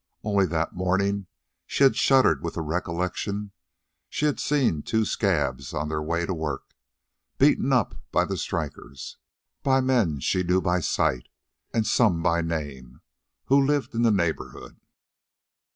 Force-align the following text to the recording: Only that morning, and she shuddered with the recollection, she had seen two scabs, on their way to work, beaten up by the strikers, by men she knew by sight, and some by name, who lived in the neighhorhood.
Only 0.23 0.47
that 0.47 0.73
morning, 0.73 1.09
and 1.13 1.25
she 1.67 1.93
shuddered 1.93 2.41
with 2.43 2.55
the 2.55 2.63
recollection, 2.63 3.51
she 4.09 4.25
had 4.25 4.39
seen 4.39 4.81
two 4.81 5.05
scabs, 5.05 5.75
on 5.75 5.89
their 5.89 6.01
way 6.01 6.25
to 6.25 6.33
work, 6.33 6.73
beaten 7.37 7.71
up 7.71 7.93
by 8.11 8.25
the 8.25 8.35
strikers, 8.35 9.17
by 9.61 9.79
men 9.79 10.19
she 10.19 10.41
knew 10.41 10.59
by 10.59 10.79
sight, 10.79 11.29
and 11.71 11.85
some 11.85 12.23
by 12.23 12.41
name, 12.41 13.01
who 13.45 13.63
lived 13.63 13.93
in 13.93 14.01
the 14.01 14.09
neighhorhood. 14.09 14.81